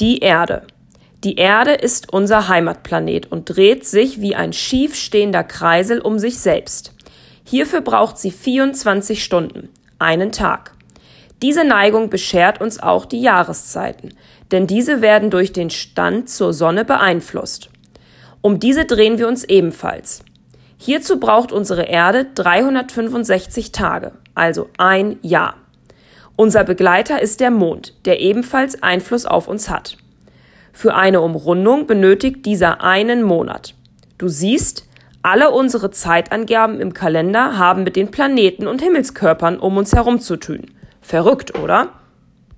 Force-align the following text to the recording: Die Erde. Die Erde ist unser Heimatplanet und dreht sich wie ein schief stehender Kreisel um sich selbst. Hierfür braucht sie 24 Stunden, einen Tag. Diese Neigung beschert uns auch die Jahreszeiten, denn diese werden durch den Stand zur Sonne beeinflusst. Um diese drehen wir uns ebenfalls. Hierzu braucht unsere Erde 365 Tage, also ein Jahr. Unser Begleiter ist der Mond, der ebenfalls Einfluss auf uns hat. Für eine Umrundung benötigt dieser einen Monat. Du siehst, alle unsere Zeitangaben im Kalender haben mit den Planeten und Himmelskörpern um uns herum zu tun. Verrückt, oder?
Die 0.00 0.20
Erde. 0.20 0.62
Die 1.24 1.36
Erde 1.36 1.72
ist 1.72 2.10
unser 2.10 2.48
Heimatplanet 2.48 3.30
und 3.30 3.54
dreht 3.54 3.84
sich 3.84 4.22
wie 4.22 4.34
ein 4.34 4.54
schief 4.54 4.94
stehender 4.94 5.44
Kreisel 5.44 6.00
um 6.00 6.18
sich 6.18 6.38
selbst. 6.38 6.94
Hierfür 7.44 7.82
braucht 7.82 8.16
sie 8.16 8.30
24 8.30 9.22
Stunden, 9.22 9.68
einen 9.98 10.32
Tag. 10.32 10.72
Diese 11.42 11.64
Neigung 11.64 12.08
beschert 12.08 12.62
uns 12.62 12.82
auch 12.82 13.04
die 13.04 13.20
Jahreszeiten, 13.20 14.14
denn 14.52 14.66
diese 14.66 15.02
werden 15.02 15.28
durch 15.28 15.52
den 15.52 15.68
Stand 15.68 16.30
zur 16.30 16.54
Sonne 16.54 16.86
beeinflusst. 16.86 17.68
Um 18.40 18.58
diese 18.58 18.86
drehen 18.86 19.18
wir 19.18 19.28
uns 19.28 19.44
ebenfalls. 19.44 20.24
Hierzu 20.78 21.20
braucht 21.20 21.52
unsere 21.52 21.82
Erde 21.82 22.24
365 22.36 23.70
Tage, 23.70 24.12
also 24.34 24.70
ein 24.78 25.18
Jahr. 25.20 25.56
Unser 26.40 26.64
Begleiter 26.64 27.20
ist 27.20 27.40
der 27.40 27.50
Mond, 27.50 27.92
der 28.06 28.20
ebenfalls 28.20 28.82
Einfluss 28.82 29.26
auf 29.26 29.46
uns 29.46 29.68
hat. 29.68 29.98
Für 30.72 30.94
eine 30.94 31.20
Umrundung 31.20 31.86
benötigt 31.86 32.46
dieser 32.46 32.82
einen 32.82 33.22
Monat. 33.22 33.74
Du 34.16 34.28
siehst, 34.28 34.88
alle 35.20 35.50
unsere 35.50 35.90
Zeitangaben 35.90 36.80
im 36.80 36.94
Kalender 36.94 37.58
haben 37.58 37.82
mit 37.82 37.94
den 37.94 38.10
Planeten 38.10 38.68
und 38.68 38.80
Himmelskörpern 38.80 39.58
um 39.58 39.76
uns 39.76 39.92
herum 39.94 40.18
zu 40.18 40.38
tun. 40.38 40.62
Verrückt, 41.02 41.58
oder? 41.58 41.90